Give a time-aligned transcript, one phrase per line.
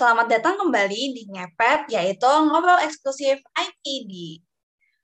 [0.00, 4.40] Selamat datang kembali di Ngepet, yaitu ngobrol eksklusif IPD.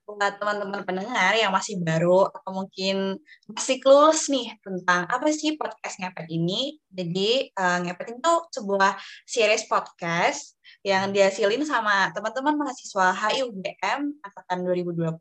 [0.09, 6.01] Buat teman-teman pendengar yang masih baru atau mungkin masih clueless nih tentang apa sih podcast
[6.01, 6.81] Ngepet ini.
[6.89, 8.97] Jadi uh, Ngepet itu sebuah
[9.29, 15.13] series podcast yang dihasilin sama teman-teman mahasiswa HIUGM angkatan 2020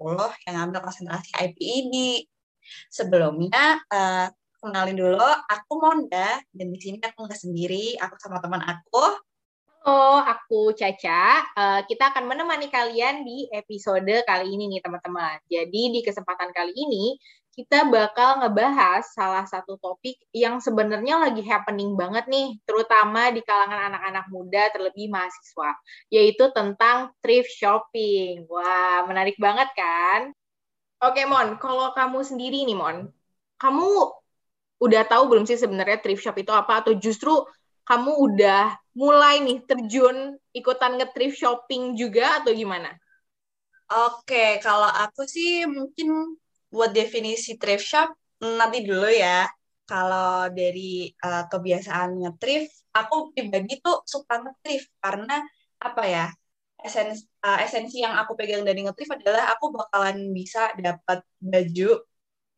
[0.48, 2.24] yang ambil konsentrasi IPD.
[2.88, 5.20] Sebelumnya, uh, kenalin dulu,
[5.52, 9.25] aku Monda, dan di sini aku nggak sendiri, aku sama teman aku.
[9.86, 11.46] Halo, aku Caca.
[11.54, 15.38] Uh, kita akan menemani kalian di episode kali ini nih teman-teman.
[15.46, 17.14] Jadi di kesempatan kali ini,
[17.54, 23.94] kita bakal ngebahas salah satu topik yang sebenarnya lagi happening banget nih, terutama di kalangan
[23.94, 25.78] anak-anak muda, terlebih mahasiswa,
[26.10, 28.42] yaitu tentang thrift shopping.
[28.50, 30.34] Wah, menarik banget kan?
[30.98, 33.06] Oke, Mon, kalau kamu sendiri nih, Mon,
[33.62, 33.86] kamu
[34.82, 37.46] udah tahu belum sih sebenarnya thrift shop itu apa atau justru
[37.86, 42.90] kamu udah mulai nih terjun ikutan nge-thrift shopping juga atau gimana?
[43.86, 46.34] Oke, kalau aku sih mungkin
[46.74, 48.10] buat definisi thrift shop
[48.42, 49.46] nanti dulu ya.
[49.86, 55.38] Kalau dari uh, kebiasaan nge-thrift, aku pribadi tuh suka nge-thrift karena
[55.78, 56.26] apa ya?
[56.82, 62.02] Esensi, uh, esensi yang aku pegang dari nge-thrift adalah aku bakalan bisa dapat baju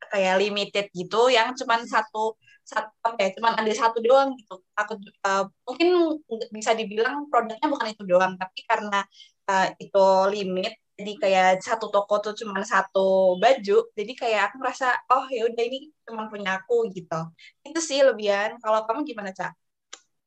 [0.09, 2.33] kayak limited gitu yang cuman satu
[2.69, 4.61] satu apa ya cuman ada satu doang gitu.
[4.77, 4.93] Aku
[5.25, 5.89] uh, mungkin
[6.53, 9.01] bisa dibilang produknya bukan itu doang tapi karena
[9.49, 14.93] uh, itu limit jadi kayak satu toko tuh cuma satu baju jadi kayak aku merasa
[15.15, 17.21] oh ya udah ini cuma punya aku gitu.
[17.65, 18.61] Itu sih lebihan.
[18.61, 19.57] Kalau kamu gimana cak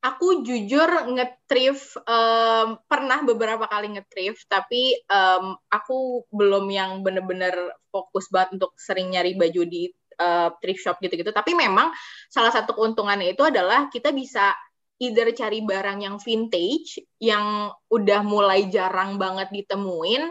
[0.01, 7.53] aku jujur ngetrif um, pernah beberapa kali ngetrif tapi um, aku belum yang bener-bener
[7.93, 11.89] fokus banget untuk sering nyari baju di uh, thrift shop gitu-gitu tapi memang
[12.29, 14.53] salah satu keuntungannya itu adalah kita bisa
[15.01, 20.29] either cari barang yang vintage yang udah mulai jarang banget ditemuin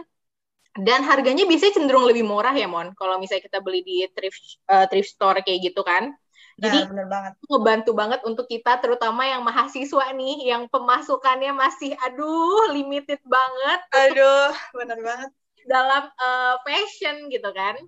[0.79, 4.87] dan harganya biasanya cenderung lebih murah ya Mon kalau misalnya kita beli di thrift uh,
[4.87, 6.15] thrift store kayak gitu kan
[6.61, 7.33] jadi nah, bener banget.
[7.49, 13.79] ngebantu banget untuk kita terutama yang mahasiswa nih yang pemasukannya masih aduh limited banget.
[13.89, 15.31] Aduh, bener banget.
[15.65, 17.81] Dalam uh, fashion gitu kan.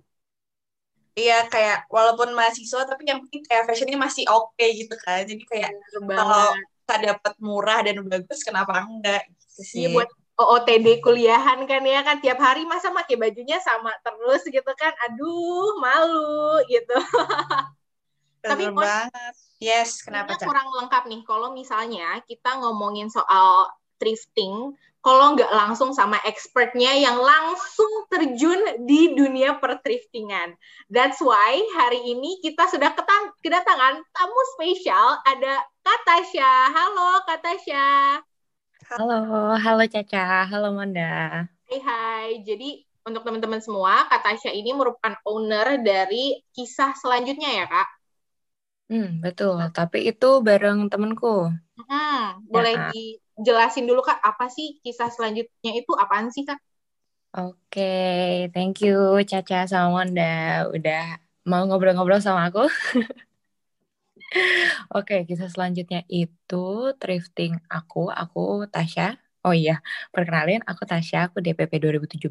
[1.14, 5.22] Iya kayak walaupun mahasiswa tapi yang penting kayak fashionnya masih oke okay gitu kan.
[5.22, 9.86] Jadi kayak kalau kita dapat murah dan bagus kenapa enggak gitu sih.
[9.86, 14.72] Iya buat OOTD kuliahan kan ya kan tiap hari masa pakai bajunya sama terus gitu
[14.74, 14.90] kan.
[15.06, 16.98] Aduh, malu gitu.
[18.42, 19.34] Tapi banget.
[19.62, 23.70] Yes, kenapa kurang lengkap nih kalau misalnya kita ngomongin soal
[24.04, 30.52] thrifting, kalau nggak langsung sama expertnya yang langsung terjun di dunia perthriftingan.
[30.92, 32.92] That's why hari ini kita sudah
[33.40, 36.52] kedatangan tamu spesial, ada Katasha.
[36.76, 38.20] Halo Katasha.
[38.92, 41.48] Halo, halo Caca, halo Manda.
[41.64, 47.88] Hai hai, jadi untuk teman-teman semua, Katasha ini merupakan owner dari kisah selanjutnya ya Kak?
[48.88, 49.56] Hmm, betul.
[49.76, 51.48] Tapi itu bareng temenku.
[51.88, 52.92] Hmm, boleh ya.
[53.38, 56.58] Dijelasin dulu Kak, apa sih kisah selanjutnya itu apaan sih Kak?
[57.34, 62.62] Oke, okay, thank you Caca sama Wanda udah mau ngobrol-ngobrol sama aku.
[64.94, 69.18] Oke, okay, kisah selanjutnya itu thrifting aku, aku Tasya.
[69.44, 69.82] Oh iya,
[70.14, 72.30] perkenalin aku Tasya, aku DPP 2017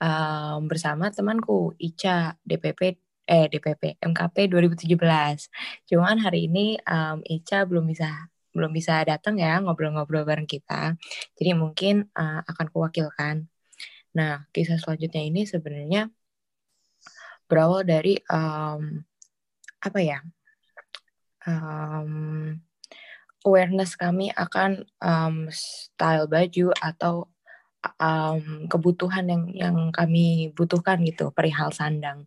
[0.00, 2.80] um, bersama temanku Ica DPP
[3.24, 5.88] eh DPP MKP 2017.
[5.90, 10.94] Cuman hari ini um, Ica belum bisa belum bisa datang ya ngobrol-ngobrol bareng kita.
[11.34, 13.44] Jadi mungkin uh, akan kuwakilkan.
[14.14, 16.08] Nah, kisah selanjutnya ini sebenarnya
[17.50, 19.02] berawal dari um,
[19.82, 20.22] apa ya?
[21.44, 22.56] Um,
[23.44, 27.28] awareness kami akan um, style baju atau
[28.00, 32.24] um, kebutuhan yang yang kami butuhkan gitu perihal sandang.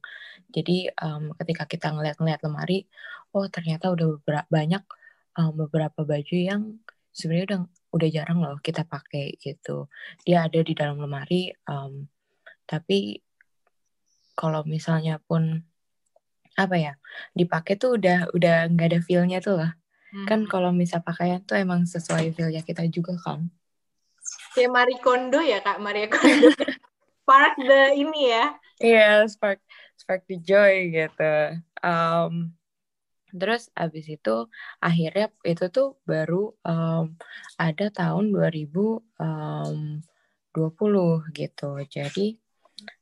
[0.54, 2.86] Jadi um, ketika kita ngeliat-ngeliat lemari,
[3.34, 4.84] oh ternyata udah banyak
[5.38, 6.82] um, beberapa baju yang
[7.14, 7.62] sebenarnya udah
[7.94, 9.88] udah jarang loh kita pakai gitu.
[10.26, 12.10] Dia ada di dalam lemari, um,
[12.66, 13.22] tapi
[14.38, 15.66] kalau misalnya pun
[16.58, 16.94] apa ya
[17.38, 19.72] dipakai tuh udah udah nggak ada feelnya tuh lah.
[20.14, 20.26] Hmm.
[20.26, 23.50] Kan kalau misal pakaian tuh emang sesuai feelnya kita juga kan.
[24.58, 26.50] Kayak Marie Kondo ya kak Marie Kondo.
[27.28, 28.46] Spark the ini ya.
[28.80, 29.60] Iya, yeah, spark
[30.00, 31.60] spark the joy gitu.
[31.84, 32.56] Um,
[33.34, 34.48] terus abis itu
[34.80, 37.16] akhirnya itu tuh baru um,
[37.60, 40.04] ada tahun 2020
[41.36, 41.70] gitu.
[41.88, 42.40] Jadi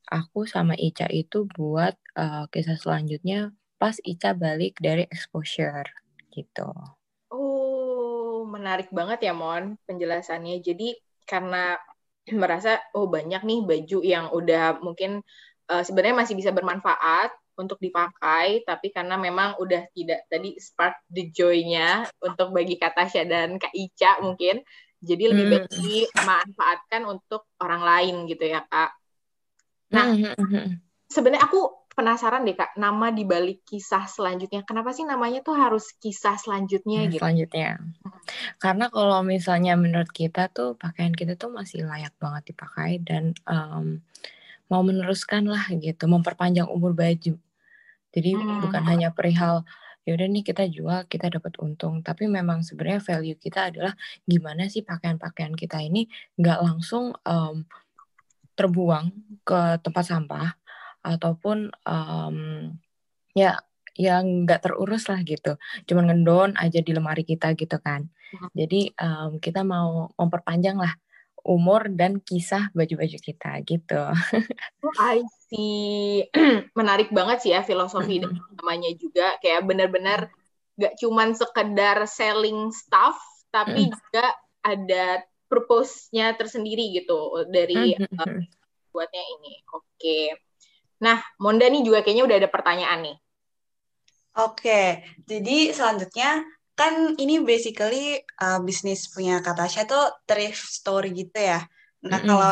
[0.09, 5.85] aku sama Ica itu buat uh, kisah selanjutnya pas Ica balik dari exposure
[6.33, 6.69] gitu.
[7.31, 10.61] Oh, menarik banget ya Mon penjelasannya.
[10.61, 10.95] Jadi
[11.25, 11.77] karena
[12.33, 15.21] merasa oh banyak nih baju yang udah mungkin
[15.69, 21.31] uh, sebenarnya masih bisa bermanfaat untuk dipakai, tapi karena memang udah tidak tadi spark the
[21.31, 24.61] joy-nya untuk bagi Kak Tasya dan Kak Ica mungkin,
[24.99, 25.75] jadi lebih baik hmm.
[25.75, 28.91] dimanfaatkan untuk orang lain gitu ya Kak.
[29.93, 30.67] Nah, hmm, hmm,
[31.07, 34.67] sebenarnya aku penasaran deh Kak, nama di balik kisah selanjutnya.
[34.67, 37.23] Kenapa sih namanya tuh harus kisah selanjutnya gitu?
[37.23, 37.79] Selanjutnya.
[38.59, 44.03] Karena kalau misalnya menurut kita tuh pakaian kita tuh masih layak banget dipakai dan um,
[44.67, 47.39] mau meneruskan lah gitu, memperpanjang umur baju.
[48.15, 48.63] Jadi hmm.
[48.63, 49.67] bukan hanya perihal
[50.05, 54.69] ya udah nih kita jual kita dapat untung tapi memang sebenarnya value kita adalah gimana
[54.69, 56.05] sih pakaian-pakaian kita ini
[56.37, 57.65] nggak langsung um,
[58.53, 59.09] terbuang
[59.41, 60.53] ke tempat sampah
[61.01, 62.69] ataupun um,
[63.33, 63.57] ya
[63.97, 65.57] yang nggak terurus lah gitu
[65.89, 68.53] cuman ngendon aja di lemari kita gitu kan hmm.
[68.53, 70.93] jadi um, kita mau memperpanjang lah
[71.45, 74.01] umur dan kisah baju-baju kita gitu.
[74.81, 76.25] Oh, I see.
[76.79, 78.57] Menarik banget sih ya filosofi mm -hmm.
[78.57, 80.33] namanya juga kayak benar-benar
[80.75, 83.15] gak cuman sekedar selling stuff
[83.53, 83.91] tapi mm.
[83.93, 84.25] juga
[84.65, 88.19] ada purpose-nya tersendiri gitu dari mm -hmm.
[88.19, 88.41] uh,
[88.89, 89.53] buatnya ini.
[89.69, 89.85] Oke.
[90.01, 90.25] Okay.
[91.05, 93.17] Nah, Monda nih juga kayaknya udah ada pertanyaan nih.
[94.35, 96.43] Oke, jadi selanjutnya
[96.75, 101.63] kan ini basically uh, bisnis punya Katasha tuh thrift store gitu ya.
[102.03, 102.29] Nah, mm-hmm.
[102.29, 102.51] kalau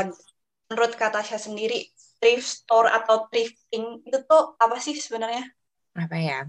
[0.71, 1.91] menurut Katasha sendiri,
[2.23, 5.43] thrift store atau thrifting itu tuh apa sih sebenarnya?
[5.93, 6.39] Apa ya?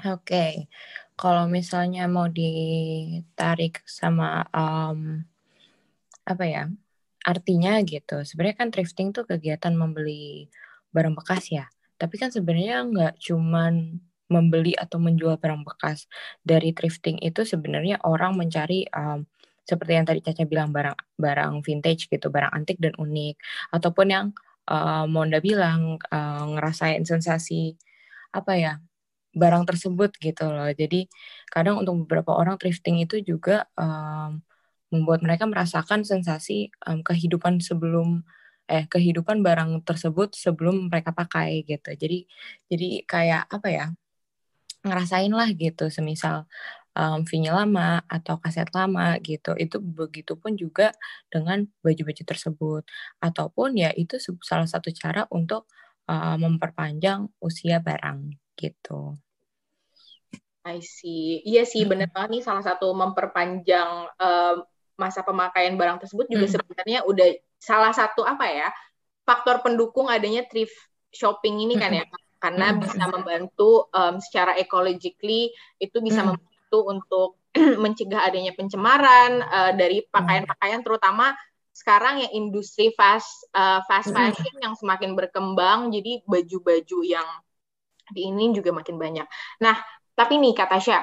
[0.00, 0.52] Oke, okay.
[1.16, 5.24] kalau misalnya mau ditarik sama um,
[6.28, 6.68] apa ya?
[7.24, 8.24] Artinya gitu.
[8.24, 10.48] Sebenarnya kan thrifting tuh kegiatan membeli
[10.92, 11.68] barang bekas ya.
[12.00, 14.00] Tapi kan sebenarnya nggak cuman
[14.30, 16.06] membeli atau menjual barang bekas.
[16.46, 19.26] Dari thrifting itu sebenarnya orang mencari um,
[19.66, 23.36] seperti yang tadi Caca bilang barang barang vintage gitu barang antik dan unik.
[23.74, 24.26] Ataupun yang
[24.70, 27.76] uh, Monda bilang uh, ngerasain sensasi
[28.30, 28.72] apa ya
[29.34, 30.70] barang tersebut gitu loh.
[30.74, 31.06] Jadi
[31.50, 34.42] kadang untuk beberapa orang thrifting itu juga um,
[34.90, 38.26] membuat mereka merasakan sensasi um, kehidupan sebelum
[38.70, 41.90] eh kehidupan barang tersebut sebelum mereka pakai gitu.
[41.94, 42.26] Jadi
[42.70, 43.86] jadi kayak apa ya
[44.80, 46.48] ngerasain lah gitu semisal
[46.96, 50.92] um, vinyl lama atau kaset lama gitu itu begitu pun juga
[51.28, 52.82] dengan baju-baju tersebut
[53.20, 55.68] ataupun ya itu salah satu cara untuk
[56.08, 59.16] uh, memperpanjang usia barang gitu.
[60.60, 61.40] I see.
[61.48, 61.90] Iya sih, hmm.
[61.90, 64.60] benar banget nih salah satu memperpanjang uh,
[65.00, 66.54] masa pemakaian barang tersebut juga hmm.
[66.60, 68.68] sebenarnya udah salah satu apa ya
[69.24, 70.76] faktor pendukung adanya thrift
[71.08, 72.04] shopping ini kan ya
[72.40, 72.78] karena hmm.
[72.80, 76.34] bisa membantu um, secara ecologically itu bisa hmm.
[76.34, 77.28] membantu untuk
[77.84, 81.36] mencegah adanya pencemaran uh, dari pakaian-pakaian terutama
[81.70, 87.28] sekarang yang industri fast uh, fast fashion yang semakin berkembang jadi baju-baju yang
[88.10, 89.26] di ini juga makin banyak.
[89.62, 89.78] Nah,
[90.18, 91.00] tapi nih kata Tasya,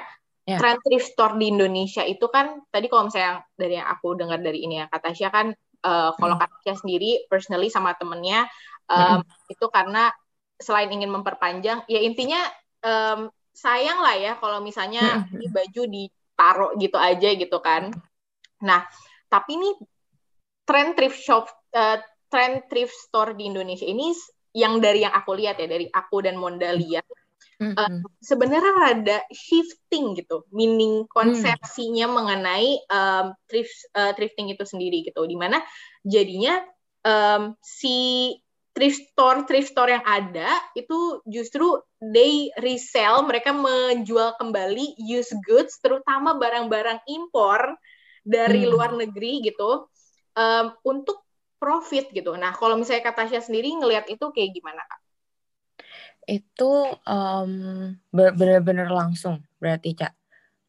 [0.48, 0.60] yeah.
[0.60, 4.63] trend thrift store di Indonesia itu kan tadi kalau misalnya dari yang aku dengar dari
[4.63, 5.48] ini ya kata Tasya kan
[5.83, 6.42] uh, kalau mm.
[6.42, 8.48] kata Tasya sendiri personally sama temennya
[8.92, 9.51] um, mm.
[9.51, 10.12] itu karena
[10.57, 12.42] selain ingin memperpanjang, ya intinya
[12.81, 17.90] um, sayang lah ya kalau misalnya ini baju ditaruh gitu aja gitu kan.
[18.61, 18.85] Nah,
[19.30, 19.69] tapi ini
[20.66, 21.97] tren thrift shop, uh,
[22.30, 24.14] tren thrift store di Indonesia ini
[24.57, 27.06] yang dari yang aku lihat ya dari aku dan Monda lihat
[27.61, 32.14] uh, sebenarnya ada shifting gitu, meaning konsepsinya mm.
[32.14, 35.61] mengenai um, thrift uh, thrifting itu sendiri gitu, di mana
[36.02, 36.61] jadinya
[37.06, 38.33] um, si
[38.78, 45.81] thrift store thrift store yang ada itu justru they resell mereka menjual kembali used goods
[45.81, 47.74] terutama barang-barang impor
[48.22, 48.69] dari hmm.
[48.69, 49.90] luar negeri gitu
[50.38, 51.26] um, untuk
[51.57, 52.38] profit gitu.
[52.38, 55.02] Nah kalau misalnya kata Tasya sendiri ngelihat itu kayak gimana kak?
[56.30, 57.52] Itu um,
[58.14, 60.14] benar-benar langsung berarti cak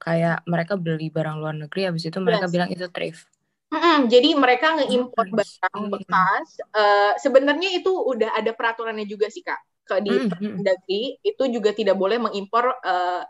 [0.00, 2.52] kayak mereka beli barang luar negeri habis itu mereka yes.
[2.56, 3.28] bilang itu thrift
[3.68, 6.48] Mm-mm, jadi mereka ngeimpor barang bekas.
[6.72, 9.60] Uh, Sebenarnya itu udah ada peraturannya juga sih kak.
[9.84, 13.24] Ke di Mendagri itu juga tidak boleh mengimpor uh,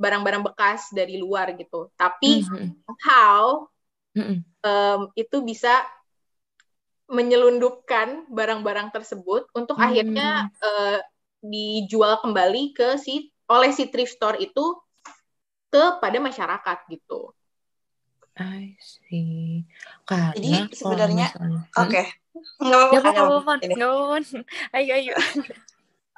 [0.00, 1.92] barang-barang bekas dari luar gitu.
[1.96, 2.92] Tapi mm-hmm.
[3.04, 3.68] how
[4.64, 5.84] um, itu bisa
[7.10, 9.88] menyelundupkan barang-barang tersebut untuk mm-hmm.
[9.92, 10.28] akhirnya
[10.60, 10.98] uh,
[11.40, 14.76] dijual kembali ke si oleh si thrift store itu
[15.72, 17.32] kepada masyarakat gitu.
[18.40, 19.68] I see.
[20.08, 21.26] Karena Jadi sebenarnya
[21.76, 21.92] oke.
[21.92, 22.06] Okay.
[22.56, 23.10] Nggak apa-apa.
[23.12, 23.52] Ya, apa-apa.
[24.76, 25.14] Ayo, ayo.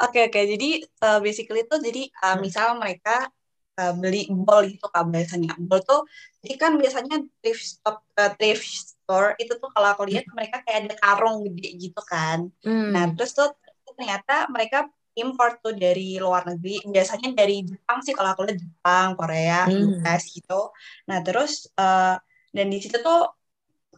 [0.03, 0.35] Oke, oke.
[0.35, 3.31] Jadi uh, basically itu jadi uh, misal mereka
[3.79, 6.05] uh, beli bol itu kan biasanya bol tuh
[6.43, 10.89] jadi kan biasanya thrift store, uh, thrift store itu tuh kalau aku lihat mereka kayak
[10.89, 12.93] ada karung gede gitu kan Hmm.
[12.93, 13.53] nah terus tuh
[13.95, 14.89] ternyata mereka
[15.19, 16.83] import tuh dari luar negeri.
[16.89, 19.99] Biasanya dari Jepang sih kalau aku lihat Jepang Korea Hmm.
[20.01, 20.61] US gitu.
[21.09, 22.17] Nah terus uh,
[22.53, 23.33] dan di situ tuh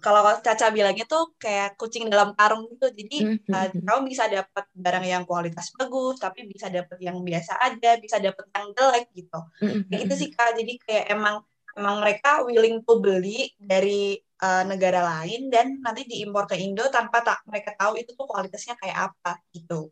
[0.04, 2.86] kalau Caca bilangnya tuh kayak kucing dalam karung gitu.
[2.92, 3.84] Jadi Hmm, uh, hmm, hmm.
[3.86, 8.44] kamu bisa dapat barang yang kualitas bagus tapi bisa dapat yang biasa aja bisa dapat
[8.52, 9.38] yang jelek gitu.
[9.62, 10.50] Hmm, kayak hmm, gitu sih kak.
[10.58, 11.36] Jadi kayak emang
[11.74, 17.24] emang mereka willing to beli dari uh, negara lain dan nanti diimpor ke Indo tanpa
[17.24, 19.90] tak mereka tahu itu tuh kualitasnya kayak apa gitu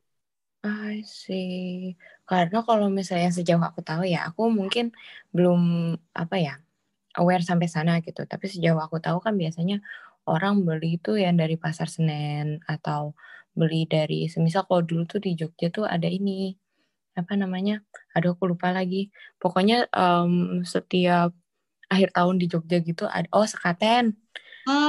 [0.62, 1.98] I see.
[2.22, 4.94] Karena kalau misalnya sejauh aku tahu ya, aku mungkin
[5.34, 5.60] belum
[6.14, 6.54] apa ya
[7.18, 8.22] aware sampai sana gitu.
[8.30, 9.82] Tapi sejauh aku tahu kan biasanya
[10.30, 13.18] orang beli itu yang dari pasar Senen atau
[13.58, 16.54] beli dari semisal kalau dulu tuh di Jogja tuh ada ini
[17.18, 17.82] apa namanya?
[18.14, 19.10] Aduh aku lupa lagi.
[19.42, 21.34] Pokoknya em, setiap
[21.90, 24.14] akhir tahun di Jogja gitu ada oh sekaten.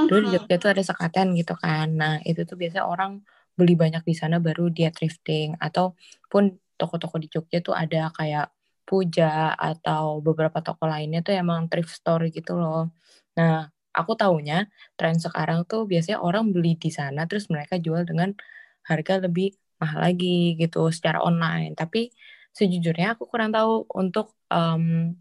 [0.09, 0.31] Dulu di.
[0.37, 1.87] Jogja tuh ada sekaten gitu kan.
[1.97, 3.25] Nah, itu tuh biasanya orang
[3.57, 8.49] beli banyak di sana baru dia thrifting ataupun toko-toko di Jogja tuh ada kayak
[8.83, 12.91] Puja atau beberapa toko lainnya tuh emang thrift store gitu loh.
[13.39, 14.67] Nah, aku taunya
[14.99, 18.35] tren sekarang tuh biasanya orang beli di sana terus mereka jual dengan
[18.83, 21.79] harga lebih mahal lagi gitu secara online.
[21.79, 22.11] Tapi
[22.51, 25.15] sejujurnya aku kurang tahu untuk em,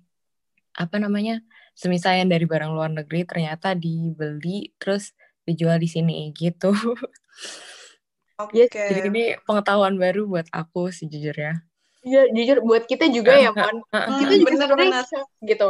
[0.75, 1.41] apa namanya
[1.79, 5.15] semisal yang dari barang luar negeri ternyata dibeli terus
[5.47, 6.75] dijual di sini gitu.
[8.39, 11.61] oke Yes, Jadi ini pengetahuan baru buat aku sejujurnya.
[12.03, 13.79] Iya, jujur buat kita juga ya, Mon.
[13.89, 15.07] Hmm, Kita juga bener, sebenarnya bener.
[15.07, 15.69] shock gitu.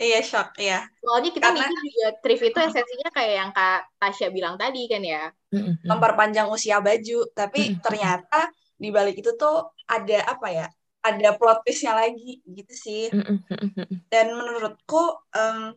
[0.00, 4.28] iya shock iya Soalnya kita Karena- mikir juga thrift itu esensinya kayak yang Kak Tasya
[4.30, 5.28] bilang tadi kan ya.
[5.84, 10.66] Memperpanjang usia baju tapi ternyata di balik itu tuh ada apa ya
[11.00, 13.12] ada plot twistnya lagi gitu sih
[14.08, 15.00] dan menurutku
[15.32, 15.76] em,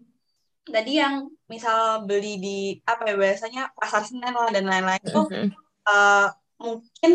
[0.64, 5.28] tadi yang misal beli di apa ya biasanya pasar Senen lah dan lain-lain tuh
[5.84, 6.28] Eh,
[6.64, 7.12] mungkin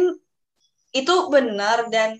[0.93, 2.11] itu benar dan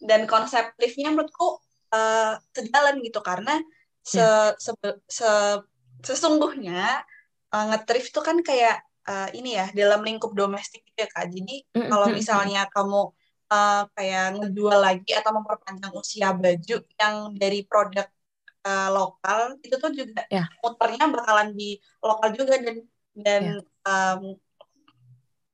[0.00, 1.60] dan konsep liftnya menurutku
[1.92, 3.52] eh, sejalan gitu karena
[4.00, 4.24] se,
[4.60, 5.62] sebe- se-
[6.04, 7.04] sesungguhnya
[7.52, 8.76] eh, nge-thrift itu kan kayak
[9.08, 11.88] eh, ini ya dalam lingkup domestik gitu ya kak jadi Mm-mm.
[11.90, 12.18] kalau Mm-mm.
[12.20, 13.00] misalnya kamu
[13.52, 18.06] eh, kayak ngejual lagi atau memperpanjang usia baju yang dari produk
[18.68, 20.44] eh, lokal itu tuh juga Ya.
[20.62, 22.76] muternya bakalan di lokal juga dan
[23.16, 23.42] dan
[23.88, 24.20] em,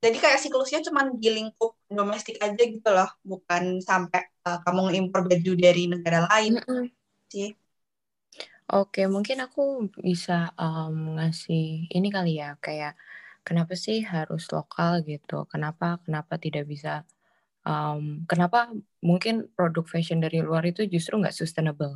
[0.05, 5.21] jadi kayak siklusnya cuma di lingkup domestik aja gitu loh bukan sampai eh, kamu ngimpor
[5.31, 6.91] baju dari negara lain Mm-mm.
[7.33, 7.49] sih
[8.67, 9.63] Oke, mungkin aku
[10.07, 12.93] bisa em, ngasih ini kali ya, kayak
[13.47, 15.35] kenapa sih harus lokal gitu?
[15.53, 16.91] Kenapa kenapa tidak bisa
[17.69, 18.59] em, kenapa
[19.09, 21.95] mungkin produk fashion dari luar itu justru nggak sustainable?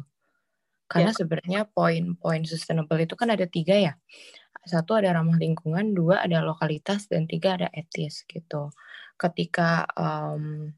[0.92, 3.92] Karena sebenarnya poin-poin sustainable itu kan ada tiga ya.
[4.64, 8.70] Satu ada ramah lingkungan, dua ada lokalitas, dan tiga ada etis gitu.
[9.16, 10.76] Ketika em,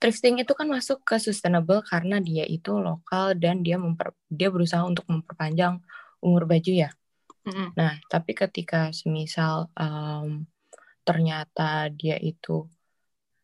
[0.00, 4.82] thrifting itu kan masuk ke sustainable karena dia itu lokal dan dia memper, dia berusaha
[4.82, 5.78] untuk memperpanjang
[6.24, 6.90] umur baju ya.
[7.46, 7.74] Mm-mm.
[7.78, 10.48] Nah, tapi ketika semisal em,
[11.06, 12.66] ternyata dia itu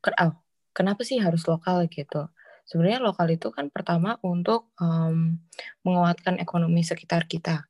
[0.02, 0.34] ken- oh,
[0.74, 2.26] kenapa sih harus lokal gitu?
[2.68, 5.38] Sebenarnya lokal itu kan pertama untuk em,
[5.86, 7.68] menguatkan ekonomi sekitar kita.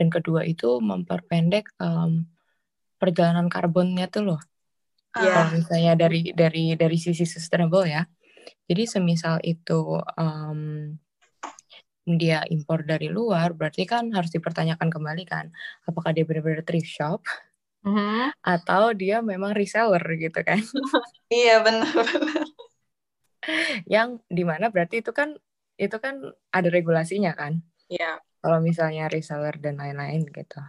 [0.00, 2.24] Dan kedua itu memperpendek em,
[2.96, 4.40] perjalanan karbonnya tuh loh.
[5.20, 5.44] Iya.
[5.44, 8.08] Kalau misalnya dari dari dari sisi sustainable ya.
[8.64, 10.96] Jadi semisal itu em,
[12.08, 15.52] dia impor dari luar, berarti kan harus dipertanyakan kembali kan,
[15.84, 17.20] apakah dia benar-benar thrift shop
[17.80, 18.32] Mhm.
[18.44, 20.60] atau dia memang reseller gitu kan?
[21.32, 21.88] iya benar
[23.88, 25.32] Yang di mana berarti itu kan
[25.80, 26.20] itu kan
[26.52, 27.64] ada regulasinya kan?
[27.88, 30.60] Iya, Kalau misalnya reseller dan lain-lain gitu.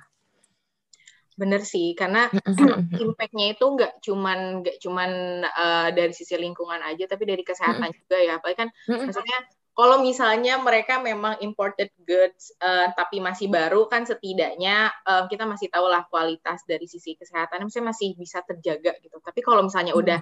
[1.39, 1.95] bener sih.
[1.97, 2.29] Karena
[3.03, 5.11] impact-nya itu nggak cuman nggak cuman
[5.47, 8.31] eh, dari sisi lingkungan aja, tapi dari kesehatan juga ya.
[8.39, 8.69] Apalagi kan
[9.07, 9.37] maksudnya
[9.71, 15.67] kalau misalnya mereka memang imported goods eh, tapi masih baru kan setidaknya eh, kita masih
[15.73, 19.17] tahu lah kualitas dari sisi kesehatan misalnya masih bisa terjaga gitu.
[19.23, 20.01] Tapi kalau misalnya Hmm.
[20.03, 20.19] udah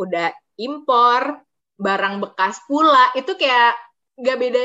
[0.00, 1.22] udah impor
[1.76, 3.74] barang bekas pula itu kayak
[4.20, 4.62] nggak beda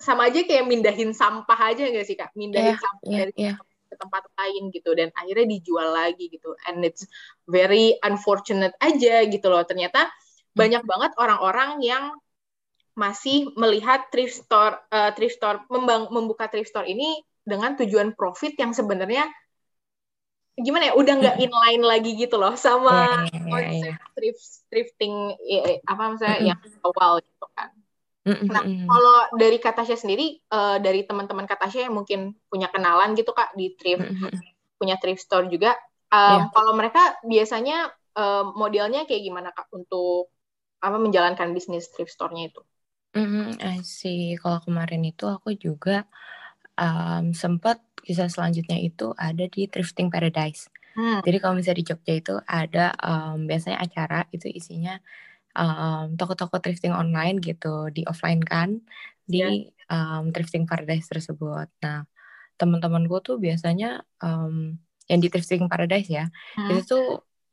[0.00, 2.30] sama aja kayak mindahin sampah aja nggak sih kak?
[2.34, 3.52] Mindahin Iya, sampah iya, dari iya.
[3.90, 7.04] ke tempat lain gitu dan akhirnya dijual lagi gitu and it's
[7.44, 10.08] very unfortunate aja gitu loh ternyata
[10.56, 12.04] banyak banget orang-orang yang
[12.92, 18.52] masih melihat thrift store eh, thrift store membang- membuka thrift store ini dengan tujuan profit
[18.60, 19.24] yang sebenarnya
[20.52, 25.14] gimana ya udah nggak inline lagi gitu loh sama Iya, iya, iya, konsep thrift thrifting
[25.88, 26.48] apa misalnya Mm-mm.
[26.52, 27.71] yang awal gitu kan
[28.22, 33.50] Nah, kalau dari Katasha sendiri, uh, dari teman-teman Katasha yang mungkin punya kenalan gitu kak
[33.58, 34.06] di thrift,
[34.78, 35.74] punya thrift store juga,
[36.14, 36.46] um, yeah.
[36.54, 40.30] kalau mereka biasanya um, modelnya kayak gimana kak untuk
[40.78, 42.62] apa menjalankan bisnis thrift store-nya itu?
[43.12, 44.38] Mm, I see.
[44.38, 46.06] Kalau kemarin itu aku juga
[46.78, 50.72] um, sempat kisah selanjutnya itu ada di Thrifting Paradise.
[50.92, 51.24] Hmm.
[51.24, 55.00] Jadi kalau misalnya di Jogja itu ada um, biasanya acara itu isinya
[55.56, 58.80] um, toko-toko thrifting online gitu di offline kan
[59.24, 59.52] di yeah.
[59.92, 61.68] um, thrifting paradise tersebut.
[61.84, 62.04] Nah
[62.60, 64.78] teman-temanku tuh biasanya um,
[65.10, 66.78] yang di thrifting paradise ya hmm.
[66.78, 67.06] itu tuh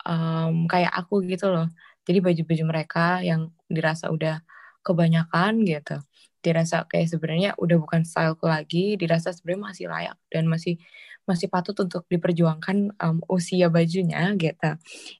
[0.06, 1.68] um, kayak aku gitu loh.
[2.08, 4.42] Jadi baju-baju mereka yang dirasa udah
[4.82, 6.02] kebanyakan gitu,
[6.42, 10.82] dirasa kayak sebenarnya udah bukan styleku lagi, dirasa sebenarnya masih layak dan masih
[11.30, 14.72] masih patut untuk diperjuangkan um, usia bajunya gitu.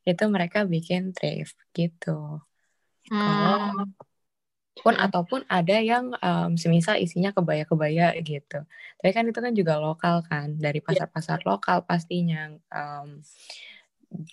[0.02, 2.42] Itu mereka bikin thrift gitu.
[3.10, 3.90] Hmm.
[4.80, 8.64] pun ataupun ada yang um, semisal isinya kebaya-kebaya gitu.
[8.96, 10.88] Tapi kan itu kan juga lokal kan dari iya.
[10.88, 13.20] pasar-pasar lokal pastinya um,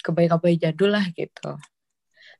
[0.06, 1.58] kebaya-kebaya jadul lah gitu.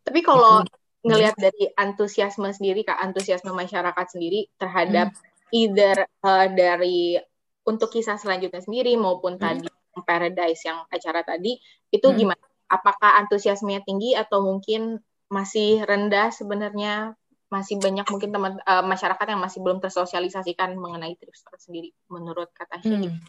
[0.07, 0.77] Tapi kalau gitu.
[1.03, 5.51] ngelihat dari antusiasme sendiri kak antusiasme masyarakat sendiri terhadap hmm.
[5.51, 7.19] either uh, dari
[7.67, 9.43] untuk kisah selanjutnya sendiri maupun hmm.
[9.43, 11.57] tadi Paradise yang acara tadi
[11.89, 12.17] itu hmm.
[12.17, 12.45] gimana?
[12.67, 17.15] Apakah antusiasmenya tinggi atau mungkin masih rendah sebenarnya
[17.47, 22.51] masih banyak mungkin teman uh, masyarakat yang masih belum tersosialisasikan mengenai thrift store sendiri menurut
[22.51, 22.83] kata.
[22.83, 23.23] Hmm.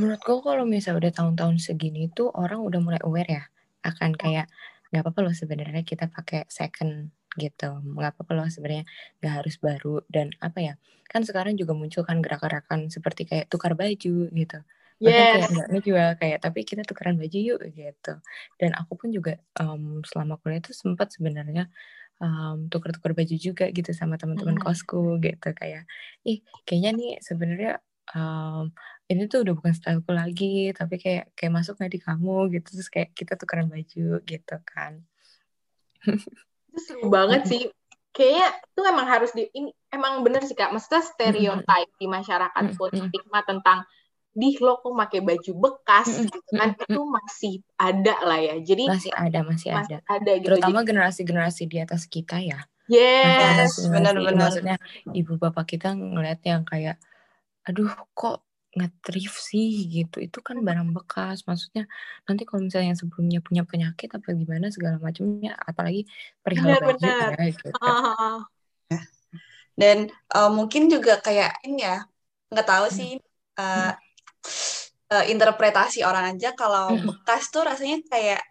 [0.00, 3.44] Menurutku kalau misalnya udah tahun-tahun segini tuh orang udah mulai aware ya
[3.84, 4.48] akan kayak
[4.88, 8.84] nggak apa-apa loh sebenarnya kita pakai second gitu nggak apa-apa loh sebenarnya
[9.20, 10.74] nggak harus baru dan apa ya
[11.08, 14.58] kan sekarang juga muncul kan gerakan-gerakan seperti kayak tukar baju gitu
[15.10, 15.50] yes.
[15.50, 18.12] kayak nggak juga kayak tapi kita tukeran baju yuk gitu.
[18.60, 21.66] Dan aku pun juga um, selama kuliah itu sempat sebenarnya
[22.22, 24.62] um, tuker-tuker baju juga gitu sama teman-teman mm.
[24.62, 25.84] kosku gitu kayak
[26.22, 27.72] ih kayaknya nih sebenarnya
[28.14, 28.70] um,
[29.10, 32.88] ini tuh udah bukan styleku lagi tapi kayak kayak masuk nggak di kamu gitu terus
[32.88, 35.02] kayak kita tukeran baju gitu kan.
[36.72, 37.62] itu seru banget sih
[38.16, 42.90] kayaknya itu emang harus di ini emang bener sih kak maksudnya stereotype di masyarakat pun
[42.92, 43.84] stigma tentang
[44.32, 46.72] di lo kok pakai baju bekas gitu kan.
[46.72, 48.56] Itu masih ada lah ya.
[48.64, 50.08] Jadi masih ada masih, masih ada.
[50.08, 50.46] ada gitu.
[50.48, 52.64] terutama generasi-generasi di atas kita ya.
[52.90, 54.76] Yes benar-benar maksudnya
[55.14, 56.98] ibu bapak kita ngeliat yang kayak
[57.62, 58.42] aduh kok
[58.72, 59.84] ngetrif sih?
[59.84, 60.24] Gitu.
[60.24, 61.44] Itu kan barang bekas.
[61.44, 61.84] Maksudnya
[62.24, 66.08] nanti kalau misalnya yang sebelumnya punya penyakit apa gimana segala macamnya apalagi
[66.40, 68.40] perihal baju ya gitu uh,
[69.76, 72.04] dan uh, mungkin juga kayak ini ya.
[72.52, 73.16] Nggak tahu sih
[73.56, 73.92] uh,
[75.12, 78.42] uh, interpretasi orang aja kalau bekas tuh rasanya kayak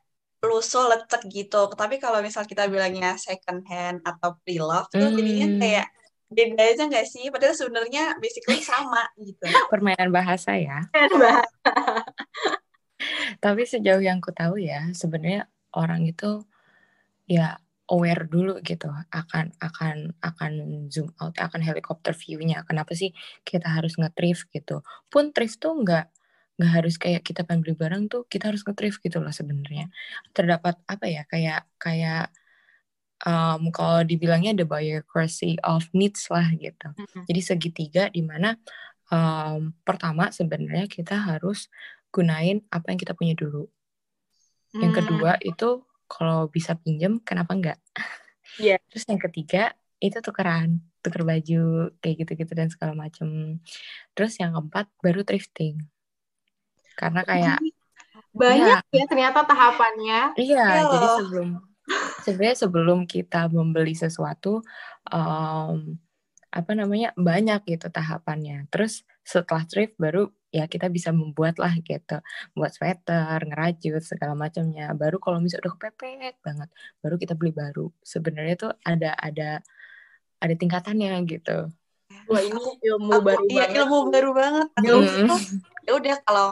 [0.41, 1.69] lusuh lecek gitu.
[1.73, 5.87] Tapi kalau misal kita bilangnya second hand atau pre-love tuh jadinya kayak
[6.31, 7.29] beda aja nggak sih?
[7.29, 9.45] Padahal sebenarnya basically sama gitu.
[9.73, 10.81] Permainan bahasa ya.
[13.43, 16.45] Tapi sejauh yang ku tahu ya, sebenarnya orang itu
[17.29, 17.57] ya
[17.91, 20.51] aware dulu gitu akan akan akan
[20.87, 22.63] zoom out akan helikopter view-nya.
[22.63, 23.11] Kenapa sih
[23.43, 24.79] kita harus nge-thrift gitu?
[25.11, 26.07] Pun thrift tuh nggak
[26.55, 29.91] nggak harus kayak kita pengen beli barang tuh kita harus nge-thrift gitu loh sebenarnya.
[30.31, 32.31] Terdapat apa ya kayak kayak
[33.27, 36.87] um, kalau dibilangnya the biocracy of needs lah gitu.
[36.95, 37.23] Mm-hmm.
[37.27, 38.55] jadi segitiga di mana
[39.11, 41.67] um, pertama sebenarnya kita harus
[42.11, 43.67] gunain apa yang kita punya dulu.
[44.71, 47.79] Yang kedua itu kalau bisa pinjem kenapa enggak?
[48.59, 48.83] Yeah.
[48.91, 49.71] terus yang ketiga
[50.03, 53.57] itu tukeran tuker baju kayak gitu-gitu dan segala macem.
[54.13, 55.81] Terus yang keempat baru thrifting.
[56.99, 57.63] Karena kayak
[58.31, 60.37] banyak ya, ya ternyata tahapannya.
[60.37, 61.49] Iya yeah, jadi sebelum
[62.23, 64.61] sebenarnya sebelum kita membeli sesuatu
[65.09, 65.97] um,
[66.51, 68.69] apa namanya banyak gitu tahapannya.
[68.69, 72.19] Terus setelah thrift baru ya kita bisa membuat lah gitu.
[72.53, 74.91] Buat sweater ngerajut segala macamnya.
[74.91, 77.87] Baru kalau misalnya udah kepepet banget baru kita beli baru.
[78.03, 79.63] Sebenarnya tuh ada ada
[80.43, 81.71] ada tingkatannya gitu.
[82.27, 83.77] Wah ini ilmu aku, baru iya, banget.
[83.79, 84.67] ilmu baru banget.
[84.75, 85.39] Hmm.
[85.87, 86.49] ya udah kalau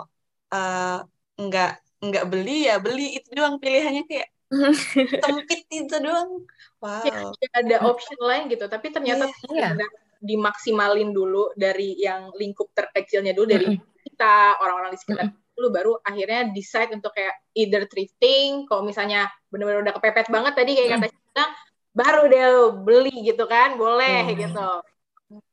[0.56, 0.98] uh,
[1.36, 3.20] nggak nggak beli ya beli.
[3.20, 4.32] Itu doang pilihannya kayak
[5.28, 6.48] sempit itu doang.
[6.80, 7.04] Wow.
[7.04, 7.28] ya,
[7.60, 8.66] ada option lain gitu.
[8.72, 9.76] Tapi ternyata yeah.
[9.76, 13.68] yeah dimaksimalin dulu dari yang lingkup terkecilnya dulu dari
[14.04, 19.84] kita orang-orang di sekitar dulu baru akhirnya decide untuk kayak either thrifting kalau misalnya benar-benar
[19.84, 21.46] udah kepepet banget tadi kayak kata kita
[21.92, 22.48] baru deh
[22.86, 24.38] beli gitu kan boleh hmm.
[24.40, 24.70] gitu.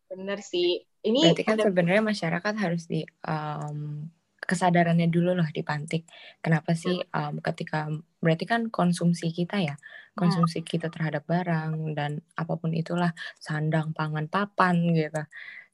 [0.07, 0.87] Bener sih.
[1.03, 4.07] Ini berarti kan sebenarnya masyarakat harus di um,
[4.43, 6.07] kesadarannya dulu loh dipantik.
[6.39, 7.91] Kenapa sih um, ketika
[8.23, 9.75] berarti kan konsumsi kita ya,
[10.17, 15.23] konsumsi kita terhadap barang dan apa pun itulah sandang, pangan, papan gitu.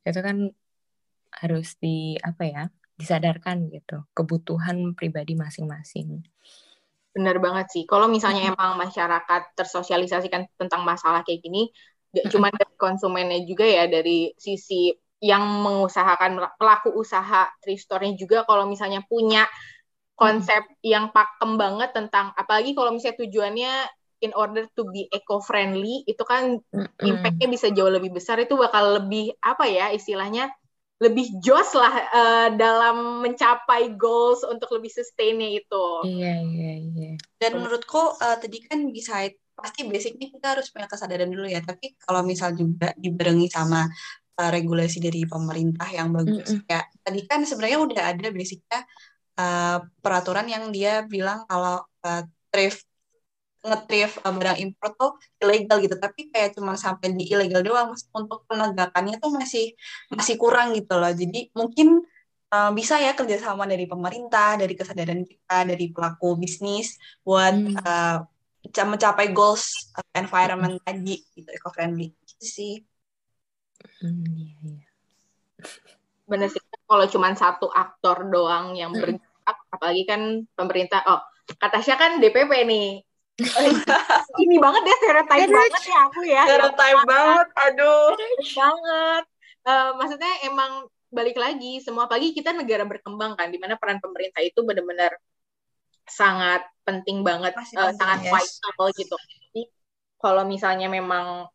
[0.02, 0.50] Itu kan
[1.33, 2.64] harus di apa ya?
[2.92, 6.22] disadarkan gitu, kebutuhan pribadi masing-masing.
[7.11, 7.83] Benar banget sih.
[7.85, 11.68] Kalau misalnya emang masyarakat tersosialisasikan tentang masalah kayak gini,
[12.14, 18.42] gak cuma dari konsumennya juga ya, dari sisi yang mengusahakan pelaku usaha thrift store-nya juga
[18.46, 19.46] kalau misalnya punya
[20.18, 20.83] konsep hmm.
[20.83, 23.72] yang pakem banget tentang apalagi kalau misalnya tujuannya
[24.22, 26.88] in order to be eco friendly itu kan hmm.
[27.02, 30.48] impact-nya bisa jauh lebih besar itu bakal lebih apa ya istilahnya
[31.02, 35.87] lebih jos lah uh, dalam mencapai goals untuk lebih sustainnya itu.
[36.06, 37.11] Iya iya iya.
[37.42, 39.26] Dan menurutku uh, tadi kan bisa
[39.58, 41.58] pasti basicnya kita harus punya kesadaran dulu ya.
[41.58, 43.82] Tapi kalau misal juga dibarengi sama
[44.38, 46.70] uh, regulasi dari pemerintah yang bagus mm -hmm.
[46.70, 48.80] ya tadi kan sebenarnya udah ada basicnya
[49.37, 52.87] uh, peraturan yang dia bilang kalau uh, thrift
[53.62, 58.42] ngetrif uh, barang impor tuh ilegal gitu tapi kayak cuma sampai di ilegal doang untuk
[58.51, 59.72] penegakannya tuh masih
[60.11, 62.03] masih kurang gitu loh jadi mungkin
[62.51, 67.79] uh, bisa ya kerjasama dari pemerintah dari kesadaran kita dari pelaku bisnis buat hmm.
[67.87, 68.18] uh,
[68.62, 70.85] mencapai goals uh, environment hmm.
[70.85, 72.75] tadi gitu eco friendly gitu sih
[74.03, 74.87] Hmm, iya, iya.
[76.27, 79.01] Bener sih, kalau cuma satu aktor doang yang hmm.
[79.01, 80.22] bergerak, apalagi kan
[80.55, 81.20] pemerintah, oh,
[81.59, 83.03] kata Tasya kan DPP nih.
[84.42, 86.42] Ini banget ya stereotype banget ya aku ya.
[86.46, 88.09] Stereotype ya, banget, aduh.
[88.40, 89.24] banget.
[89.62, 94.40] Uh, maksudnya emang balik lagi, semua pagi kita negara berkembang kan, di mana peran pemerintah
[94.40, 95.12] itu benar-benar
[96.09, 98.59] sangat penting banget, uh, sangat yes.
[98.62, 99.16] vital gitu.
[99.16, 99.62] Jadi
[100.18, 101.46] kalau misalnya memang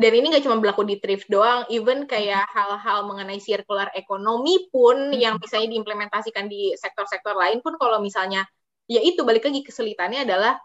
[0.00, 5.12] dan ini nggak cuma berlaku di thrift doang, even kayak hal-hal mengenai circular ekonomi pun
[5.12, 5.18] hmm.
[5.18, 8.48] yang misalnya diimplementasikan di sektor-sektor lain pun kalau misalnya
[8.88, 10.56] ya itu balik lagi kesulitannya adalah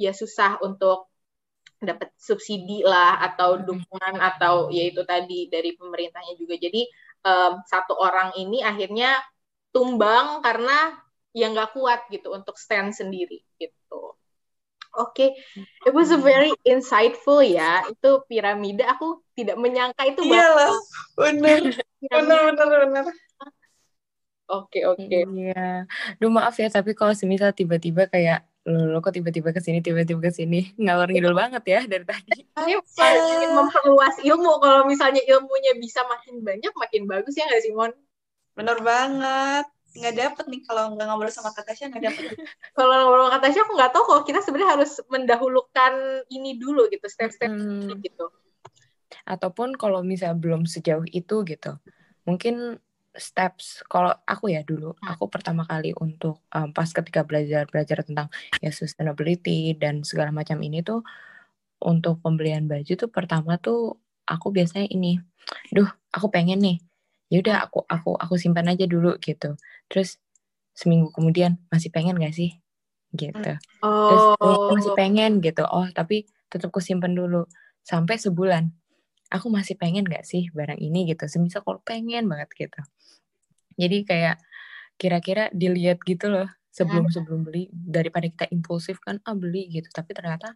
[0.00, 1.10] ya susah untuk
[1.84, 6.56] dapat subsidi lah atau dukungan atau ya itu tadi dari pemerintahnya juga.
[6.56, 6.88] Jadi
[7.24, 9.20] um, satu orang ini akhirnya
[9.74, 10.96] tumbang karena
[11.34, 14.16] yang nggak kuat gitu untuk stand sendiri gitu.
[14.94, 15.60] Oke, okay.
[15.82, 17.82] it was a very insightful ya.
[17.90, 20.70] Itu piramida aku tidak menyangka itu Iyalah,
[21.18, 21.60] benar.
[21.98, 23.04] benar benar benar.
[24.46, 25.02] Oke, oke.
[25.02, 25.90] Iya.
[26.22, 30.32] Duh maaf ya, tapi kalau semisal tiba-tiba kayak lo, kok tiba-tiba ke sini, tiba-tiba ke
[30.32, 32.48] sini, ngalor ngidul banget ya dari tadi.
[32.64, 34.52] Ini ingin memperluas ilmu.
[34.60, 37.92] Kalau misalnya ilmunya bisa makin banyak, makin bagus ya nggak Simon?
[38.56, 42.24] Benar banget nggak dapet nih kalau nggak ngobrol sama Kak Tasya nggak dapet.
[42.78, 45.92] kalau ngobrol sama Kak Tasya aku nggak tahu kalau kita sebenarnya harus mendahulukan
[46.34, 48.02] ini dulu gitu step-step hmm.
[48.02, 48.26] gitu.
[49.22, 51.78] Ataupun kalau misalnya belum sejauh itu gitu,
[52.26, 52.82] mungkin
[53.14, 53.82] steps.
[53.86, 55.06] Kalau aku ya dulu hmm.
[55.14, 60.60] aku pertama kali untuk um, pas ketika belajar belajar tentang ya sustainability dan segala macam
[60.60, 61.06] ini tuh
[61.82, 65.20] untuk pembelian baju tuh pertama tuh aku biasanya ini,
[65.68, 66.78] duh aku pengen nih
[67.32, 69.56] ya udah aku aku aku simpan aja dulu gitu.
[69.90, 70.20] Terus
[70.74, 72.58] seminggu kemudian masih pengen gak sih?
[73.14, 73.58] Gitu.
[73.82, 74.34] Oh.
[74.38, 75.62] terus oh, masih pengen gitu.
[75.66, 77.46] Oh tapi tetap aku simpan dulu.
[77.84, 78.72] Sampai sebulan
[79.32, 81.24] aku masih pengen gak sih barang ini gitu?
[81.28, 82.80] Semisal kalau pengen banget gitu.
[83.76, 84.36] Jadi kayak
[85.00, 89.88] kira-kira dilihat gitu loh sebelum sebelum beli daripada kita impulsif kan ah beli gitu.
[89.90, 90.54] Tapi ternyata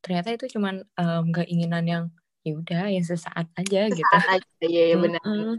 [0.00, 2.04] ternyata itu cuman um, keinginan yang
[2.46, 5.22] ya udah yang sesaat aja sesaat gitu aja ya, ya benar.
[5.26, 5.56] Mm -hmm.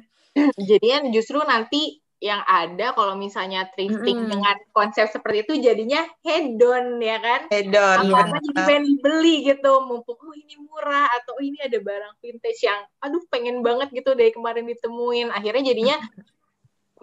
[0.58, 4.32] jadinya justru nanti yang ada kalau misalnya thrifting mm -hmm.
[4.36, 8.40] dengan konsep seperti itu jadinya hedon ya kan hedon apa ya.
[8.44, 12.84] jadi pengen beli gitu mumpung oh ini murah atau oh, ini ada barang vintage yang
[13.00, 15.96] aduh pengen banget gitu dari kemarin ditemuin akhirnya jadinya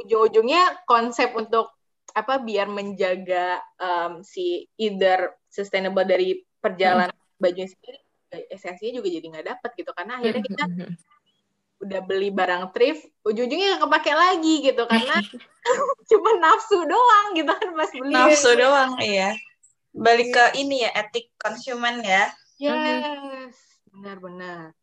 [0.05, 1.73] ujung-ujungnya konsep untuk
[2.13, 7.41] apa biar menjaga um, si either sustainable dari perjalanan mm.
[7.41, 7.99] bajunya sendiri
[8.53, 10.65] esensinya juga jadi nggak dapat gitu karena akhirnya kita
[11.77, 15.17] udah beli barang thrift ujung-ujungnya gak kepake lagi gitu karena
[16.11, 18.15] cuma nafsu doang gitu kan pas beli.
[18.15, 19.35] Nafsu doang iya.
[19.97, 22.31] Balik ke ini ya etik konsumen ya.
[22.57, 24.77] Yes benar-benar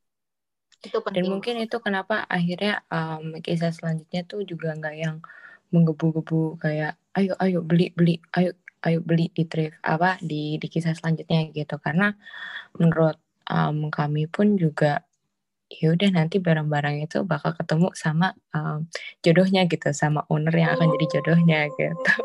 [0.83, 1.23] itu penting.
[1.23, 5.23] dan mungkin itu kenapa akhirnya um, kisah selanjutnya tuh juga nggak yang
[5.71, 8.51] menggebu-gebu kayak ayo ayo beli beli ayo
[8.83, 11.79] ayo beli di thrift apa di di kisah selanjutnya gitu.
[11.79, 12.11] Karena
[12.75, 13.15] menurut
[13.47, 15.07] um, kami pun juga
[15.81, 18.85] ya udah nanti barang-barang itu bakal ketemu sama um,
[19.25, 22.23] jodohnya gitu sama owner yang akan jadi jodohnya gitu.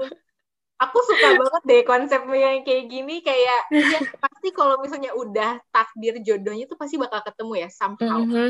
[0.78, 6.22] Aku suka banget deh konsepnya yang kayak gini kayak ya pasti kalau misalnya udah takdir
[6.22, 8.22] jodohnya itu pasti bakal ketemu ya somehow.
[8.22, 8.48] Mm -hmm.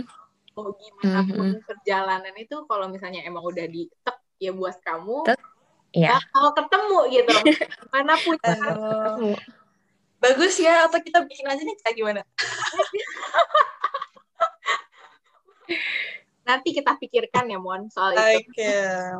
[0.58, 1.64] gimana pun mm -hmm.
[1.64, 5.40] perjalanan itu kalau misalnya emang udah di tek ya buat kamu Tek.
[5.96, 6.20] Iya.
[6.20, 7.34] Bakal ketemu gitu.
[7.94, 8.52] Mana punya.
[10.18, 12.20] Bagus ya, atau kita bikin aja nih kayak gimana?
[16.48, 18.40] nanti kita pikirkan ya Mon soal Oke.
[18.40, 18.72] itu.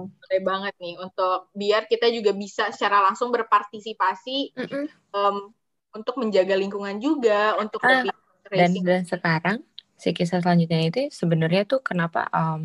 [0.09, 4.85] Boleh banget nih untuk biar kita juga bisa secara langsung berpartisipasi Mm-mm.
[5.12, 5.37] em,
[5.93, 8.17] untuk menjaga lingkungan juga, untuk Ah, lebih
[8.49, 8.85] Dan racing.
[8.88, 9.59] dan sekarang
[10.01, 12.64] si kisah selanjutnya itu sebenarnya tuh kenapa um,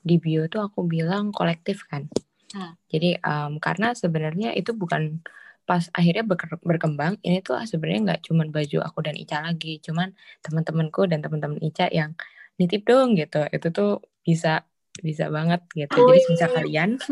[0.00, 2.08] di bio tuh aku bilang kolektif kan.
[2.56, 2.72] Hmm.
[2.88, 5.20] Jadi um, karena sebenarnya itu bukan
[5.68, 10.16] pas akhirnya berke- berkembang ini tuh sebenarnya nggak cuman baju aku dan Ica lagi, cuman
[10.40, 12.16] teman-temanku dan teman-teman Ica yang
[12.58, 13.46] nitip dong gitu.
[13.48, 13.90] Itu tuh
[14.26, 14.66] bisa
[14.98, 15.94] bisa banget gitu.
[15.94, 16.26] Jadi Wih.
[16.28, 16.90] bisa kalian.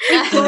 [0.00, 0.40] Gitu,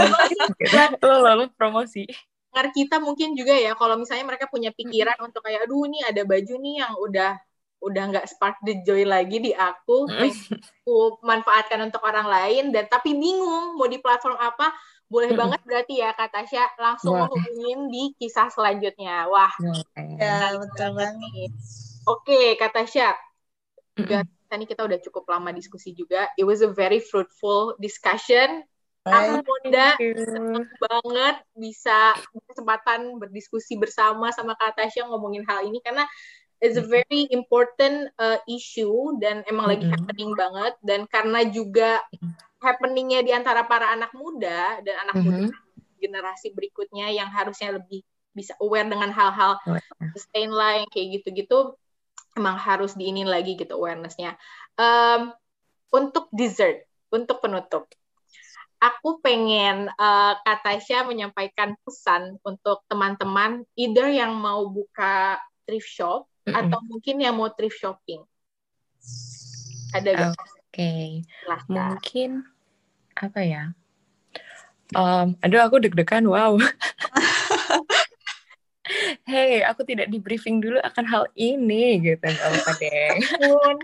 [1.04, 2.08] lo lalu promosi.
[2.48, 6.24] pendengar kita mungkin juga ya kalau misalnya mereka punya pikiran untuk kayak aduh nih ada
[6.24, 7.30] baju nih yang udah
[7.84, 12.72] udah nggak spark the joy lagi di aku aku manfaatkan untuk orang lain.
[12.72, 14.72] Dan tapi bingung mau di platform apa.
[15.04, 16.72] Boleh banget berarti ya Kak Tasya.
[16.80, 17.28] Langsung Boleh.
[17.28, 19.28] menghubungin di kisah selanjutnya.
[19.28, 19.52] Wah.
[20.16, 21.52] Ya, betul banget.
[22.08, 23.12] oke Kak Tasya
[23.96, 24.24] Juga.
[24.48, 26.28] Tadi kita udah cukup lama diskusi juga.
[26.36, 28.64] It was a very fruitful discussion.
[29.02, 30.62] Aku Bunda Thank you.
[30.78, 32.14] banget bisa
[32.46, 36.06] kesempatan berdiskusi bersama sama Kak Tasya ngomongin hal ini karena
[36.62, 39.94] it's a very important uh, issue dan emang lagi Mm-mm.
[39.98, 40.72] happening banget.
[40.86, 41.98] Dan karena juga
[42.62, 45.50] happeningnya di antara para anak muda dan anak muda Mhm.
[45.98, 49.58] generasi berikutnya yang harusnya lebih bisa aware dengan hal-hal
[50.14, 51.74] sustain lah yang kayak gitu-gitu
[52.36, 54.36] emang harus diinin lagi gitu awarenessnya.
[54.76, 55.32] Um,
[55.92, 57.88] untuk dessert, untuk penutup,
[58.82, 66.26] aku pengen uh, Kak Tasya menyampaikan pesan untuk teman-teman either yang mau buka thrift shop
[66.48, 66.58] Mm-mm.
[66.58, 68.24] atau mungkin yang mau thrift shopping.
[69.92, 70.30] Ada gak?
[70.34, 71.22] Oke.
[71.22, 71.68] Silahkan.
[71.68, 72.30] Mungkin
[73.14, 73.64] apa ya?
[74.92, 76.56] Um, aduh aku deg-degan, wow.
[79.28, 83.10] Hey, aku tidak di briefing dulu akan hal ini gitu, apa-apa deh.
[83.40, 83.76] Pun.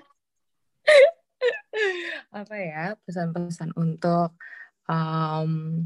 [2.34, 4.34] Apa ya pesan-pesan untuk
[4.90, 5.84] um,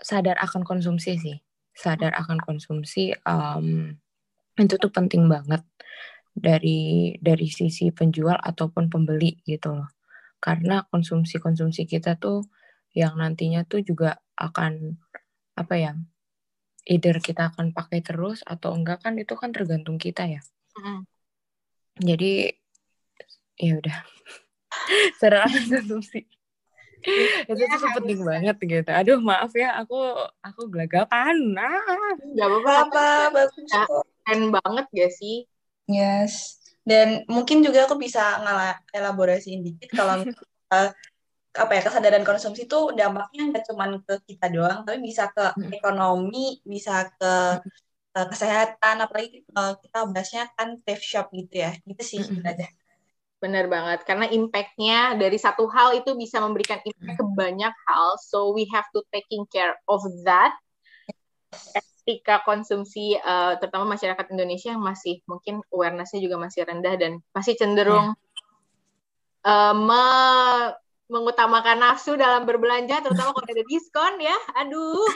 [0.00, 1.36] sadar akan konsumsi sih,
[1.76, 3.92] sadar akan konsumsi um,
[4.56, 5.60] itu tuh penting banget
[6.32, 9.90] dari dari sisi penjual ataupun pembeli gitu loh.
[10.40, 12.44] Karena konsumsi-konsumsi kita tuh
[12.96, 14.96] yang nantinya tuh juga akan
[15.56, 15.92] apa ya?
[16.86, 20.40] Either kita akan pakai terus atau enggak kan itu kan tergantung kita ya.
[20.78, 21.02] Mm-mm.
[21.98, 22.54] Jadi
[23.58, 23.98] ya udah.
[25.46, 26.28] Akan konsumsi.
[27.06, 28.90] itu Ya, tuh penting banget gitu.
[28.90, 29.98] Aduh maaf ya aku
[30.42, 31.34] aku gelagapan.
[31.54, 32.14] Ah.
[32.34, 32.72] Gak apa-apa.
[32.82, 34.04] Apa, bagus kok.
[34.26, 35.46] Keren banget gak sih?
[35.86, 36.58] Yes.
[36.86, 40.22] Dan mungkin juga aku bisa ngala elaborasiin dikit kalau
[41.56, 45.72] apa ya kesadaran konsumsi itu dampaknya nggak cuma ke kita doang, tapi bisa ke Hmm.
[45.72, 47.32] ekonomi, bisa ke
[48.16, 51.72] eh, kesehatan, apalagi eh, kita bahasnya kan thrift shop gitu ya.
[51.84, 52.44] Gitu sih Mm-mm.
[52.44, 52.66] aja.
[53.36, 58.56] Benar banget, karena impact-nya dari satu hal itu bisa memberikan impact ke banyak hal, so
[58.56, 60.56] we have to taking care of that.
[61.76, 67.54] Ketika konsumsi, eh, terutama masyarakat Indonesia yang masih mungkin awareness-nya juga masih rendah dan masih
[67.60, 68.16] cenderung
[69.44, 74.36] eh, me- mengutamakan nafsu dalam berbelanja, terutama kalau ada diskon ya.
[74.58, 75.06] Aduh,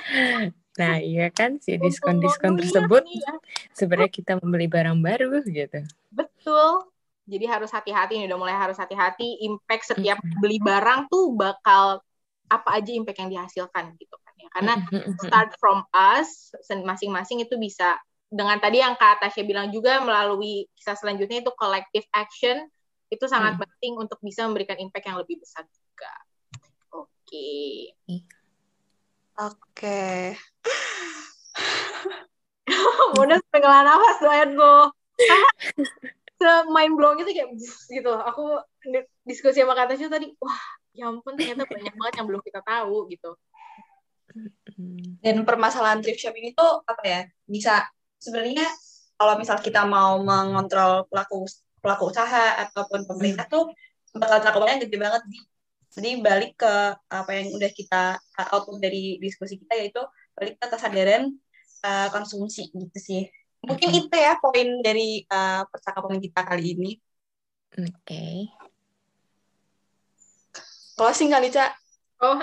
[0.78, 3.32] Nah iya kan si untung diskon-diskon dunia tersebut ya.
[3.74, 5.82] sebenarnya kita membeli barang baru gitu.
[6.14, 6.88] Betul.
[7.30, 9.44] Jadi harus hati-hati nih, udah mulai harus hati-hati.
[9.44, 12.02] Impact setiap beli barang tuh bakal
[12.50, 14.48] apa aja impact yang dihasilkan gitu kan ya.
[14.50, 14.74] Karena
[15.22, 17.98] start from us masing-masing itu bisa
[18.30, 22.66] dengan tadi yang Kak Tasya bilang juga melalui kisah selanjutnya itu collective action
[23.10, 23.62] itu sangat Hmm.
[23.66, 25.66] penting untuk bisa memberikan impact yang lebih besar
[26.00, 26.14] juga.
[26.96, 27.52] Oke.
[29.36, 30.00] Oke.
[33.20, 34.76] Udah sampai ngelah nafas doyan gue.
[36.40, 37.52] Se mind blowing itu kayak
[37.92, 38.12] gitu.
[38.16, 40.64] Aku di- diskusi sama Kak Tasya tadi, wah
[40.96, 43.36] ya ampun ternyata banyak banget yang belum kita tahu gitu.
[45.20, 47.20] Dan permasalahan thrift shop ini tuh apa ya?
[47.44, 47.84] Bisa
[48.16, 48.64] sebenarnya
[49.20, 51.44] kalau misal kita mau mengontrol pelaku
[51.84, 53.68] pelaku usaha ataupun pemerintah tuh
[54.16, 55.38] bakal cakupannya gede banget di
[55.90, 56.74] jadi balik ke
[57.10, 58.18] apa yang udah kita
[58.54, 60.02] output dari diskusi kita yaitu
[60.38, 61.34] balik ke kesadaran
[61.82, 63.26] uh, konsumsi gitu sih.
[63.60, 66.90] Mungkin itu ya poin dari uh, percakapan kita kali ini.
[67.76, 68.48] Oke.
[70.96, 71.72] Closing kali, Cak.
[72.20, 72.36] Oh.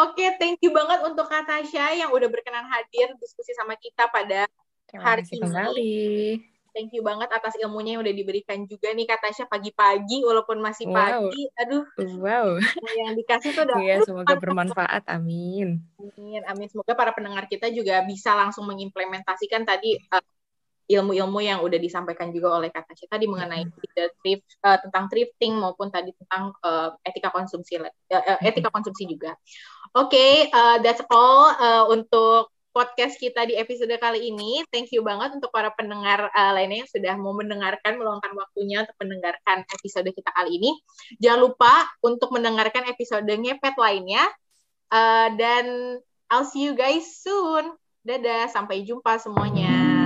[0.00, 4.48] Oke, thank you banget untuk Kak Tasya yang udah berkenan hadir diskusi sama kita pada
[4.88, 5.42] Terima Hari kasih ini.
[5.44, 6.49] kembali.
[6.70, 10.86] Thank you banget atas ilmunya yang udah diberikan juga nih Kak Tasya pagi-pagi walaupun masih
[10.86, 10.94] Wow.
[10.94, 11.42] pagi.
[11.58, 11.84] Aduh,
[12.18, 12.58] Wow.
[12.96, 15.06] yang dikasih tuh udah Iya, semoga bermanfaat.
[15.10, 15.82] Amin.
[15.98, 16.66] Amin, amin.
[16.70, 20.22] Semoga para pendengar kita juga bisa langsung mengimplementasikan tadi uh,
[20.90, 23.62] ilmu-ilmu yang udah disampaikan juga oleh Kak Tasya tadi mengenai
[24.18, 29.38] thrift, uh, tentang thrifting maupun tadi tentang uh, etika konsumsi uh, etika konsumsi juga.
[29.94, 34.62] Oke, okay, uh, that's all uh, untuk podcast kita di episode kali ini.
[34.70, 38.96] Thank you banget untuk para pendengar uh, lainnya yang sudah mau mendengarkan, meluangkan waktunya untuk
[39.02, 40.70] mendengarkan episode kita kali ini.
[41.18, 44.24] Jangan lupa untuk mendengarkan episode ngepet lainnya.
[44.90, 45.64] Uh, dan
[46.30, 47.74] I'll see you guys soon.
[48.00, 49.99] Dadah, sampai jumpa semuanya.